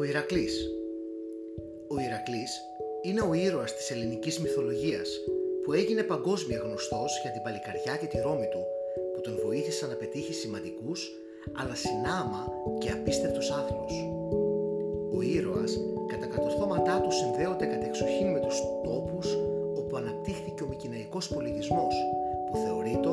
Ο 0.00 0.04
Ηρακλής 0.04 0.54
Ο 1.88 2.00
Ηρακλής 2.00 2.52
είναι 3.02 3.20
ο 3.20 3.32
ήρωας 3.34 3.74
της 3.76 3.90
ελληνικής 3.90 4.40
μυθολογίας 4.40 5.08
που 5.64 5.72
έγινε 5.72 6.02
παγκόσμια 6.02 6.58
γνωστός 6.58 7.20
για 7.22 7.30
την 7.30 7.42
παλικαριά 7.42 7.96
και 8.00 8.06
τη 8.06 8.18
ρόμη 8.20 8.48
του 8.52 8.62
που 9.14 9.20
τον 9.20 9.34
βοήθησαν 9.44 9.88
να 9.88 9.94
πετύχει 9.94 10.32
σημαντικούς 10.32 11.00
αλλά 11.60 11.74
συνάμα 11.74 12.42
και 12.78 12.90
απίστευτους 12.90 13.50
άθλους. 13.50 13.94
Ο 15.16 15.22
ήρωας 15.22 15.72
κατά 16.06 16.26
κατορθώματά 16.26 17.00
του 17.00 17.12
συνδέονται 17.12 17.66
κατεξοχήν 17.66 18.28
με 18.34 18.40
τους 18.40 18.56
τόπους 18.84 19.26
όπου 19.80 19.96
αναπτύχθηκε 19.96 20.62
ο 20.62 20.66
μικυναϊκός 20.66 21.28
πολιτισμός 21.28 21.94
που 22.46 22.56
θεωρείται 22.56 23.12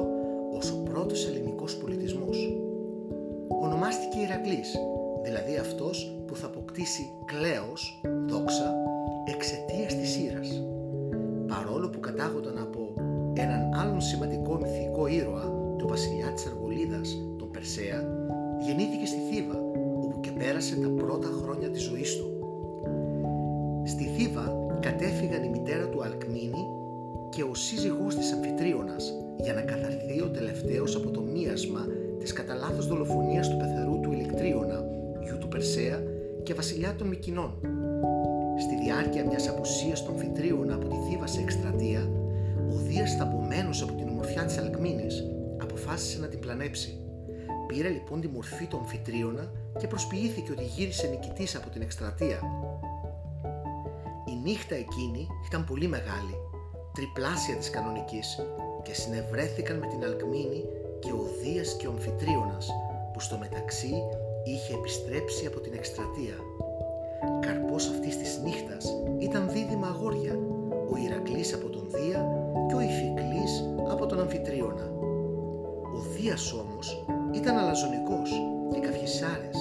ως 0.57 0.71
ο 0.71 0.77
πρώτος 0.89 1.27
ελληνικός 1.27 1.77
πολιτισμός. 1.77 2.37
Ονομάστηκε 3.47 4.17
Ηρακλής 4.19 4.69
δηλαδή 5.27 5.57
αυτός 5.57 5.95
που 6.27 6.35
θα 6.35 6.45
αποκτήσει 6.45 7.11
κλέος, 7.25 8.01
δόξα, 8.27 8.73
εξαιτίας 9.33 9.95
της 9.95 10.09
σύρας. 10.09 10.49
Παρόλο 11.47 11.89
που 11.89 11.99
κατάγονταν 11.99 12.57
από 12.57 12.93
έναν 13.33 13.61
άλλον 13.81 14.01
σημαντικό 14.01 14.53
μυθικό 14.61 15.07
ήρωα, 15.07 15.45
τον 15.77 15.87
βασιλιά 15.87 16.27
της 16.33 16.45
Αργολίδας, 16.45 17.17
τον 17.37 17.51
Περσέα, 17.51 17.99
γεννήθηκε 18.65 19.05
στη 19.05 19.19
Θήβα, 19.29 19.57
όπου 20.03 20.19
και 20.19 20.31
πέρασε 20.31 20.75
τα 20.75 20.89
πρώτα 20.89 21.29
χρόνια 21.41 21.69
της 21.69 21.83
ζωής 21.83 22.17
του. 22.17 22.27
Στη 23.85 24.03
Θήβα 24.03 24.55
κατέφυγαν 24.79 25.43
η 25.43 25.49
μητέρα 25.49 25.87
του 25.89 26.03
Αλκμίνη 26.03 26.63
και 27.29 27.43
ο 27.43 27.55
σύζυγός 27.55 28.15
της 28.15 28.31
Αμφιτρίωνας 28.31 29.13
για 29.43 29.53
να 29.53 29.61
καθαρθεί 29.61 30.21
ο 30.21 30.29
τελευταίος 30.29 30.95
από 30.95 31.09
το 31.09 31.21
μίασμα 31.21 31.85
της 32.19 32.33
κατά 32.33 32.53
λάθος 32.55 32.87
δολοφονίας 32.87 33.49
του 33.49 33.57
πεθερού 33.57 33.99
του 33.99 34.11
Ηλεκτρίωνα 34.11 34.86
γιου 35.37 35.47
του 35.47 35.55
Περσέα 35.57 36.03
και 36.43 36.53
βασιλιά 36.53 36.95
των 36.95 37.07
Μικινών. 37.07 37.59
Στη 38.59 38.83
διάρκεια 38.83 39.25
μιας 39.25 39.47
απουσίας 39.47 40.05
των 40.05 40.17
Φιτρίων 40.17 40.71
από 40.71 40.87
τη 40.87 40.95
Θήβα 41.09 41.27
σε 41.27 41.41
εκστρατεία, 41.41 42.09
ο 42.69 42.75
Δίας 42.75 43.15
θαμπομένος 43.15 43.81
από 43.81 43.93
την 43.93 44.07
ομορφιά 44.07 44.45
της 44.45 44.57
Αλκμίνης 44.57 45.23
αποφάσισε 45.57 46.19
να 46.19 46.27
την 46.27 46.39
πλανέψει. 46.39 46.99
Πήρε 47.67 47.89
λοιπόν 47.89 48.21
τη 48.21 48.27
μορφή 48.27 48.65
των 48.65 48.85
Φιτρίωνα 48.85 49.51
και 49.79 49.87
προσποιήθηκε 49.87 50.51
ότι 50.51 50.63
γύρισε 50.63 51.07
νικητής 51.07 51.55
από 51.55 51.69
την 51.69 51.81
εκστρατεία. 51.81 52.39
Η 54.27 54.49
νύχτα 54.49 54.75
εκείνη 54.75 55.27
ήταν 55.47 55.63
πολύ 55.63 55.87
μεγάλη, 55.87 56.35
τριπλάσια 56.93 57.55
της 57.55 57.69
κανονικής 57.69 58.39
και 58.83 58.93
συνευρέθηκαν 58.93 59.77
με 59.77 59.87
την 59.87 60.03
Αλκμίνη 60.03 60.63
και 60.99 61.11
ο 61.11 61.23
Δίας 61.41 61.75
και 61.77 61.87
ο 61.87 61.91
Αμφιτρίωνας 61.91 62.69
που 63.13 63.19
στο 63.19 63.37
μεταξύ 63.37 63.93
είχε 64.51 64.73
επιστρέψει 64.73 65.45
από 65.45 65.59
την 65.59 65.73
εκστρατεία. 65.73 66.37
Καρπός 67.39 67.87
αυτής 67.89 68.17
της 68.17 68.39
νύχτας 68.43 68.85
ήταν 69.19 69.49
δίδυμα 69.49 69.87
αγόρια, 69.87 70.35
ο 70.91 70.97
Ηρακλής 71.05 71.53
από 71.53 71.67
τον 71.69 71.87
Δία 71.89 72.21
και 72.67 72.75
ο 72.75 72.81
Ιφικλής 72.81 73.53
από 73.89 74.05
τον 74.05 74.19
Αμφιτρίωνα. 74.19 74.91
Ο 75.97 75.99
Δίας 76.15 76.53
όμως 76.53 77.05
ήταν 77.33 77.57
αλαζονικός 77.57 78.29
και 78.73 78.79
καυχησάρες. 78.79 79.57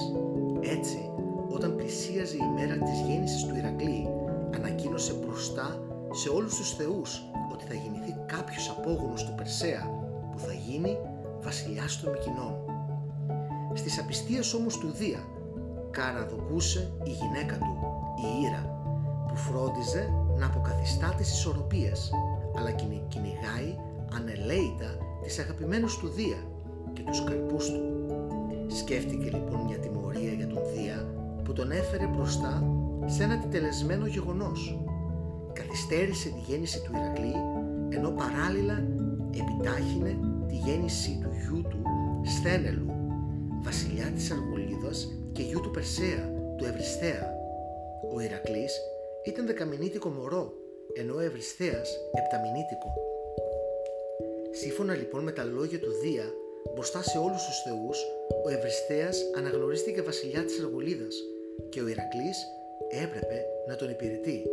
Έτσι, 0.61 1.11
όταν 1.49 1.75
πλησίαζε 1.75 2.35
η 2.35 2.49
μέρα 2.55 2.77
της 2.83 2.99
γέννησης 3.07 3.43
του 3.43 3.55
Ηρακλή, 3.55 4.09
ανακοίνωσε 4.55 5.13
μπροστά 5.13 5.81
σε 6.11 6.29
όλους 6.29 6.55
τους 6.55 6.75
θεούς 6.75 7.29
ότι 7.51 7.65
θα 7.65 7.73
γεννηθεί 7.73 8.15
κάποιος 8.25 8.75
απόγονος 8.77 9.25
του 9.25 9.35
Περσέα 9.35 9.83
που 10.31 10.39
θα 10.39 10.53
γίνει 10.53 10.97
βασιλιάς 11.39 12.01
των 12.01 12.11
Μικινών. 12.11 12.76
Στις 13.77 13.99
απιστίες 13.99 14.53
όμως 14.53 14.77
του 14.77 14.91
Δία 14.91 15.19
καραδοκούσε 15.91 16.91
η 17.03 17.09
γυναίκα 17.09 17.57
του, 17.57 17.75
η 18.25 18.41
Ήρα, 18.45 18.63
που 19.27 19.35
φρόντιζε 19.35 20.09
να 20.37 20.45
αποκαθιστά 20.45 21.13
τις 21.17 21.31
ισορροπίες, 21.31 22.11
αλλά 22.57 22.71
κυνηγάει 23.07 23.77
ανελαίητα 24.15 24.97
τις 25.23 25.39
αγαπημένους 25.39 25.97
του 25.97 26.07
Δία 26.07 26.37
και 26.93 27.01
τους 27.01 27.23
καρπούς 27.23 27.71
του. 27.71 27.81
Σκέφτηκε 28.67 29.29
λοιπόν 29.29 29.59
μια 29.65 29.77
τιμωρία 29.77 30.31
για 30.31 30.47
τον 30.47 30.61
Δία 30.75 31.07
που 31.43 31.53
τον 31.53 31.71
έφερε 31.71 32.05
μπροστά 32.05 32.63
σε 33.05 33.23
ένα 33.23 33.37
τιτελεσμένο 33.37 34.05
γεγονός. 34.05 34.79
Καθυστέρησε 35.53 36.29
τη 36.29 36.39
γέννηση 36.39 36.81
του 36.81 36.91
Ηρακλή 36.95 37.33
ενώ 37.89 38.09
παράλληλα 38.09 38.83
επιτάχυνε 39.31 40.17
τη 40.47 40.55
γέννηση 40.55 41.19
του 41.21 41.29
γιού 41.41 41.61
του 41.61 41.81
Σθένελου 42.23 42.96
βασιλιά 43.67 44.11
της 44.15 44.31
Αργολίδας 44.31 44.97
και 45.31 45.43
γιου 45.43 45.61
του 45.61 45.71
Περσέα, 45.71 46.23
του 46.57 46.65
Ευρυσθέα. 46.65 47.25
Ο 48.13 48.19
Ηρακλής 48.19 48.73
ήταν 49.23 49.45
δεκαμηνίτικο 49.45 50.09
μωρό, 50.09 50.53
ενώ 50.93 51.15
ο 51.15 51.19
Ευρυσθέας 51.19 51.89
επταμηνίτικο. 52.21 52.89
Σύμφωνα 54.51 54.93
λοιπόν 54.95 55.23
με 55.23 55.31
τα 55.31 55.43
λόγια 55.43 55.79
του 55.79 55.91
Δία, 56.01 56.27
μπροστά 56.73 57.01
σε 57.03 57.17
όλους 57.17 57.41
τους 57.45 57.61
θεούς, 57.65 57.97
ο 58.45 58.49
Ευρυσθέας 58.49 59.17
αναγνωρίστηκε 59.37 60.01
βασιλιά 60.01 60.43
της 60.45 60.59
Αργολίδας 60.59 61.15
και 61.69 61.81
ο 61.81 61.87
Ηρακλής 61.87 62.37
έπρεπε 63.03 63.37
να 63.67 63.75
τον 63.75 63.89
υπηρετεί. 63.89 64.43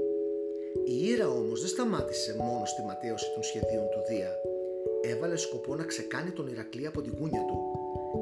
Η 0.84 1.06
Ήρα 1.12 1.28
όμως 1.28 1.60
δεν 1.60 1.68
σταμάτησε 1.68 2.36
μόνος 2.38 2.70
στη 2.70 2.82
ματέωση 2.82 3.32
των 3.34 3.42
σχεδίων 3.42 3.86
του 3.92 4.00
Δία. 4.08 4.32
Έβαλε 5.02 5.36
σκοπό 5.36 5.74
να 5.74 5.84
ξεκάνει 5.84 6.30
τον 6.30 6.46
Ηρακλή 6.48 6.86
από 6.86 7.00
την 7.02 7.16
κούνια 7.18 7.44
του. 7.48 7.58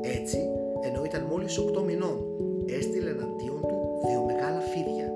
Έτσι, 0.03 0.39
ενώ 0.83 1.05
ήταν 1.05 1.23
μόλις 1.23 1.59
8 1.59 1.83
μηνών, 1.83 2.17
έστειλε 2.67 3.11
εναντίον 3.11 3.61
του 3.61 3.77
δύο 4.07 4.23
μεγάλα 4.25 4.61
φίδια. 4.61 5.09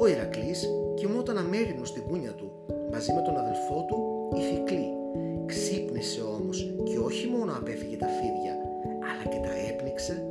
Ο 0.00 0.06
Ηρακλής 0.06 0.68
κοιμόταν 0.94 1.38
αμέρινο 1.38 1.84
στην 1.84 2.02
κούνια 2.08 2.32
του, 2.32 2.52
μαζί 2.92 3.12
με 3.12 3.22
τον 3.22 3.36
αδελφό 3.36 3.84
του 3.88 3.98
Ιφικλή. 4.38 4.88
Ξύπνησε 5.46 6.20
όμως 6.22 6.74
και 6.84 6.98
όχι 6.98 7.26
μόνο 7.26 7.52
απέφυγε 7.52 7.96
τα 7.96 8.06
φίδια, 8.06 8.54
αλλά 9.08 9.24
και 9.32 9.40
τα 9.46 9.52
έπνιξε 9.70 10.26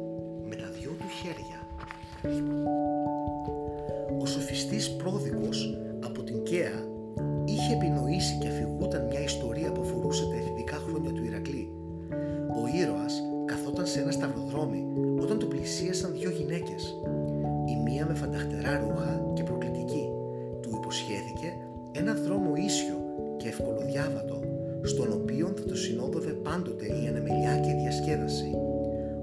με 0.50 0.56
τα 0.56 0.68
δυο 0.78 0.92
του 1.00 1.10
χέρια. 1.20 1.60
Ο 4.22 4.26
σοφιστής 4.26 4.96
πρόδικος 4.96 5.78
από 6.00 6.24
την 6.24 6.44
Καία 6.44 6.78
είχε 7.46 7.74
επινοήσει 7.74 8.38
και 8.42 8.48
αφηγούταν 8.48 9.06
μια 9.06 9.24
ιστορία 9.24 9.72
που 9.72 9.82
αφορούσε 9.82 10.26
τα 10.26 10.36
εφηβικά 10.36 10.76
χρόνια 10.76 11.12
του 11.12 11.24
Ηρακλή. 11.24 11.83
Ο 13.94 14.00
ήρωας 14.00 14.18
καθόταν 14.18 14.42
σε 14.50 14.50
ένα 14.50 14.52
σταυροδρόμι 14.52 14.82
όταν 15.22 15.40
το 15.40 15.46
πλησίασαν 15.46 16.12
δύο 16.12 16.30
γυναίκες. 16.30 16.84
Η 17.74 17.76
μία 17.86 18.06
με 18.06 18.14
φανταχτερά 18.14 18.80
ρούχα 18.80 19.32
και 19.34 19.44
προκλητική. 19.44 20.06
Του 20.62 20.70
υποσχέθηκε 20.80 21.50
ένα 21.92 22.14
δρόμο 22.14 22.56
ίσιο 22.56 22.96
και 23.38 23.48
ευκολοδιάβατο, 23.48 24.36
στον 24.84 25.12
οποίο 25.12 25.54
θα 25.58 25.66
το 25.66 25.76
συνόδευε 25.76 26.32
πάντοτε 26.32 26.86
η 26.86 27.08
ανεμελιά 27.08 27.54
και 27.64 27.70
η 27.70 27.78
διασκέδαση, 27.82 28.52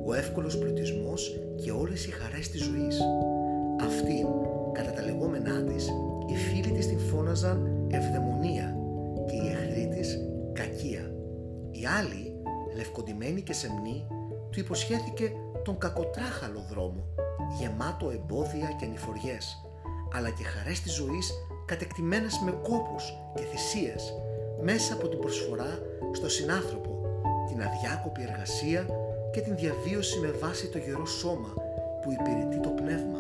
ο 0.06 0.14
εύκολος 0.14 0.58
πλουτισμός 0.58 1.40
και 1.62 1.70
όλες 1.70 2.06
οι 2.06 2.10
χαρές 2.10 2.48
της 2.48 2.62
ζωής. 2.62 2.96
Αυτήν, 3.88 4.26
κατά 4.72 4.92
τα 4.92 5.02
λεγόμενά 5.02 5.62
της, 5.62 5.84
οι 6.30 6.36
φίλοι 6.36 6.72
της 6.76 6.86
την 6.86 6.98
φώναζαν 6.98 7.88
ευδαιμονία 7.90 8.76
και 9.28 9.36
οι 9.36 9.46
εχθροί 9.54 9.88
της 9.94 10.08
κακία. 10.52 11.04
Οι 11.70 11.82
άλλοι, 11.98 12.24
λευκοντημένοι 12.76 13.40
και 13.42 13.52
σεμνοί, 13.52 14.06
του 14.50 14.60
υποσχέθηκε 14.60 15.32
τον 15.64 15.78
κακοτράχαλο 15.78 16.64
δρόμο, 16.70 17.04
γεμάτο 17.58 18.10
εμπόδια 18.10 18.68
και 18.78 18.84
ανηφοριές, 18.84 19.64
αλλά 20.14 20.30
και 20.30 20.44
χαρές 20.44 20.80
της 20.80 20.92
ζωής 20.92 21.32
κατεκτημένες 21.66 22.40
με 22.44 22.50
κόπους 22.50 23.04
και 23.34 23.42
θυσίες, 23.42 24.14
μέσα 24.62 24.94
από 24.94 25.08
την 25.08 25.18
προσφορά 25.18 25.78
στο 26.12 26.28
συνάνθρωπο, 26.28 26.90
την 27.48 27.62
αδιάκοπη 27.62 28.22
εργασία 28.22 28.86
και 29.32 29.40
την 29.40 29.56
διαβίωση 29.56 30.18
με 30.18 30.30
βάση 30.30 30.68
το 30.68 30.78
γερό 30.78 31.06
σώμα 31.06 31.54
που 32.02 32.12
υπηρετεί 32.12 32.60
το 32.60 32.68
πνεύμα. 32.68 33.18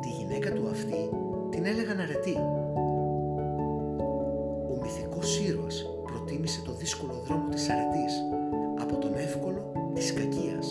Τη 0.00 0.08
γυναίκα 0.08 0.52
του 0.52 0.68
αυτή 0.70 1.10
την 1.50 1.66
έλεγαν 1.66 2.00
αρετή. 2.00 2.36
Ο 4.72 4.78
μυθικός 4.82 5.40
ήρωας 5.40 5.86
προτίμησε 6.04 6.62
το 6.64 6.72
δύσκολο 6.72 7.22
δρόμο 7.26 7.48
της 7.48 7.68
αρετής 7.68 8.12
από 8.94 9.02
τον 9.02 9.14
εύκολο 9.14 9.72
της 9.94 10.12
κακίας. 10.12 10.66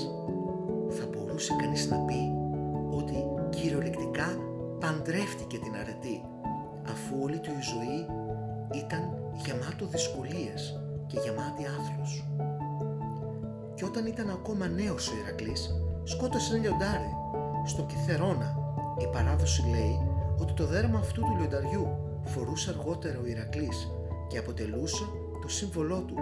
Θα 0.90 1.06
μπορούσε 1.12 1.54
κανείς 1.62 1.90
να 1.90 1.98
πει 1.98 2.22
ότι 3.00 3.16
κυριολεκτικά 3.50 4.28
παντρεύτηκε 4.80 5.58
την 5.58 5.76
αρετή 5.82 6.26
αφού 6.94 7.16
όλη 7.24 7.40
του 7.40 7.50
η 7.50 7.64
ζωή 7.74 8.00
ήταν 8.82 9.02
γεμάτο 9.46 9.86
δυσκολίες 9.86 10.62
και 11.08 11.20
γεμάτη 11.24 11.64
άθλος. 11.78 12.26
Και 13.76 13.86
όταν 13.86 14.06
ήταν 14.06 14.30
ακόμα 14.30 14.68
νέος 14.68 15.10
ο 15.10 15.14
Ηρακλής, 15.22 15.72
σκότωσε 16.04 16.54
ένα 16.54 16.64
λιοντάρι. 16.64 17.12
Στο 17.66 17.82
Κιθερώνα 17.84 18.50
η 19.00 19.08
παράδοση 19.14 19.62
λέει 19.70 20.00
ότι 20.40 20.54
το 20.54 20.66
δέρμα 20.66 21.00
αυτού 21.00 21.22
του 21.22 21.36
λιονταριού 21.38 21.88
φορούσε 22.24 22.70
αργότερα 22.70 23.20
ο 23.24 23.26
Ηρακλής 23.26 23.92
και 24.28 24.38
αποτελούσε 24.38 25.04
το 25.42 25.48
σύμβολό 25.48 26.00
του. 26.08 26.16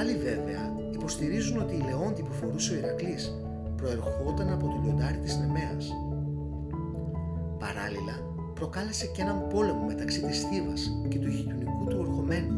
Άλλοι 0.00 0.16
βέβαια 0.16 0.76
υποστηρίζουν 0.92 1.60
ότι 1.60 1.74
η 1.74 1.82
λεόντη 1.88 2.22
που 2.22 2.32
φορούσε 2.32 2.72
ο 2.72 2.76
Ηρακλής 2.76 3.34
προερχόταν 3.76 4.52
από 4.52 4.66
το 4.66 4.80
λιοντάρι 4.84 5.18
της 5.18 5.36
Νεμαίας. 5.36 5.92
Παράλληλα, 7.58 8.16
προκάλεσε 8.54 9.06
και 9.06 9.22
έναν 9.22 9.48
πόλεμο 9.48 9.84
μεταξύ 9.86 10.20
της 10.20 10.40
Θήβας 10.44 10.92
και 11.08 11.18
του 11.18 11.28
γειτονικού 11.28 11.84
του 11.88 11.96
ορχομένου. 12.00 12.56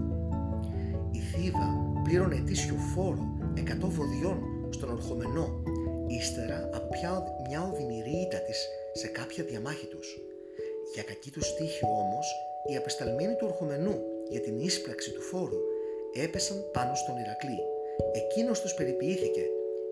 Η 1.10 1.18
Θήβα 1.18 1.68
πλήρωνε 2.04 2.34
ετήσιο 2.34 2.74
φόρο 2.94 3.24
100 3.54 3.88
βοδιών 3.88 4.38
στον 4.70 4.90
ορχομενό, 4.90 5.62
ύστερα 6.06 6.70
από 6.74 6.88
μια 7.48 7.62
οδυνηρή 7.72 8.16
ήττα 8.26 8.38
της 8.38 8.68
σε 8.92 9.06
κάποια 9.06 9.44
διαμάχη 9.44 9.86
τους. 9.86 10.08
Για 10.94 11.02
κακή 11.02 11.30
τους 11.30 11.46
στίχη 11.46 11.84
όμως, 11.84 12.26
οι 12.70 12.76
απεσταλμένοι 12.76 13.34
του 13.36 13.46
ορχομενού 13.50 13.94
για 14.28 14.40
την 14.40 14.58
ίσπραξη 14.58 15.12
του 15.12 15.20
φόρου 15.20 15.71
έπεσαν 16.14 16.64
πάνω 16.72 16.94
στον 16.94 17.16
Ηρακλή. 17.16 17.58
Εκείνος 18.12 18.60
τους 18.60 18.74
περιποιήθηκε, 18.74 19.44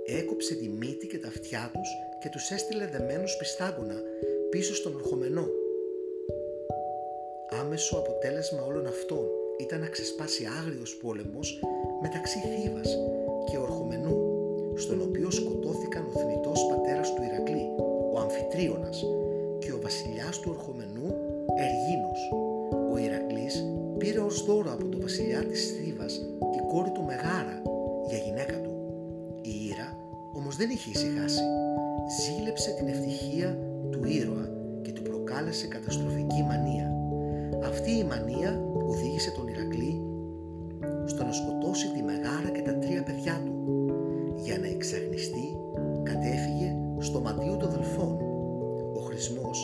έκοψε 0.06 0.55
τη 0.55 0.69
μύτη 0.69 1.06
και 1.06 1.19
τα 1.19 1.28
αυτιά 1.28 1.70
τους 1.75 1.88
και 2.20 2.28
τους 2.28 2.50
έστειλε 2.50 2.87
δεμένους 2.87 3.37
πιστάγωνα 3.37 4.02
πίσω 4.50 4.75
στον 4.75 4.94
ορχομενό. 4.94 5.46
Άμεσο 7.61 7.96
αποτέλεσμα 7.96 8.62
όλων 8.62 8.87
αυτών 8.87 9.26
ήταν 9.58 9.81
να 9.81 9.87
ξεσπάσει 9.87 10.49
άγριος 10.61 10.96
πόλεμος 10.96 11.61
μεταξύ 12.02 12.38
Θήβας 12.38 12.99
και 13.50 13.58
Ορχομενού, 13.58 14.16
στον 14.76 15.00
οποίο 15.00 15.31
σκοτώθηκαν 15.31 16.05
ο 16.06 16.19
θνητός 16.19 16.66
πατέρας 16.66 17.14
του 17.14 17.23
Ηρακλή, 17.23 17.66
ο 18.12 18.19
Αμφιτρίωνας, 18.19 19.05
και 19.58 19.73
ο 19.73 19.78
βασιλιάς 19.82 20.40
του 20.40 20.50
Ορχομενού, 20.56 21.08
Εργίνος. 21.66 22.20
Ο 22.93 22.96
Ηρακλής 22.96 23.64
πήρε 24.00 24.20
ως 24.20 24.44
δώρο 24.44 24.73
από 24.73 24.85
τον 24.88 25.00
βασιλιά 25.00 25.41
της 25.47 25.61
Θήβας 25.70 26.12
την 26.52 26.62
κόρη 26.70 26.91
του 26.91 27.02
Μεγάρα 27.02 27.56
για 28.08 28.19
γυναίκα 28.19 28.56
του. 28.64 28.73
Η 29.43 29.52
Ήρα 29.70 29.88
όμως 30.32 30.56
δεν 30.56 30.70
είχε 30.70 30.91
ησυχάσει. 30.91 31.43
Ζήλεψε 32.20 32.70
την 32.79 32.88
ευτυχία 32.88 33.58
του 33.91 34.00
ήρωα 34.05 34.47
και 34.82 34.93
του 34.93 35.02
προκάλεσε 35.02 35.67
καταστροφική 35.67 36.43
μανία. 36.49 36.88
Αυτή 37.64 37.91
η 37.91 38.05
μανία 38.05 38.50
οδήγησε 38.91 39.31
τον 39.31 39.49
Ηρακλή 39.49 39.93
στο 41.06 41.25
να 41.25 41.32
σκοτώσει 41.32 41.87
τη 41.94 42.02
Μεγάρα 42.02 42.50
και 42.55 42.62
τα 42.62 42.75
τρία 42.79 43.02
παιδιά 43.02 43.43
του. 43.44 43.55
Για 44.44 44.58
να 44.58 44.67
εξαγνιστεί 44.67 45.47
κατέφυγε 46.02 46.76
στο 46.99 47.20
μαντίο 47.20 47.56
των 47.56 47.70
Δελφών. 47.70 48.17
Ο 48.94 49.00
Χρυσμός 49.06 49.58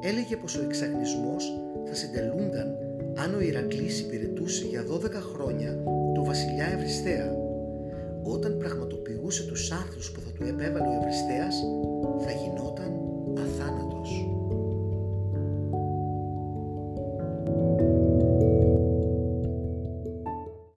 έλεγε 0.00 0.36
πως 0.36 0.56
ο 0.56 0.62
εξαγνισμός 0.62 1.44
θα 1.84 1.94
συντελούνταν 1.94 2.85
αν 3.16 3.34
ο 3.34 3.40
Ηρακλής 3.40 4.00
υπηρετούσε 4.00 4.64
για 4.66 4.84
12 4.90 5.10
χρόνια 5.32 5.82
το 6.14 6.24
βασιλιά 6.24 6.66
Ευριστέα. 6.66 7.32
Όταν 8.22 8.58
πραγματοποιούσε 8.58 9.46
τους 9.46 9.70
άρθρους 9.70 10.10
που 10.10 10.20
θα 10.20 10.30
του 10.30 10.42
επέβαλε 10.42 10.86
ο 10.86 10.98
Ευριστέας 11.00 11.56
θα 12.24 12.30
γινόταν 12.32 12.92
αθάνατος. 13.38 14.35